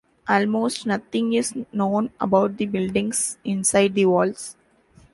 Almost 0.27 0.87
nothing 0.87 1.33
is 1.33 1.53
known 1.71 2.09
about 2.19 2.57
the 2.57 2.65
buildings 2.65 3.37
inside 3.43 3.93
the 3.93 4.07
walls. 4.07 4.55